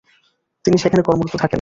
[0.65, 1.49] তিনি সেখানে কর্মরত থাকেন।